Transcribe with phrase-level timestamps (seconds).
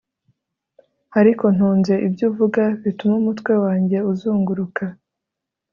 [1.19, 4.83] Ariko ntunze ibyo uvuga bituma umutwe wanjye uzunguruka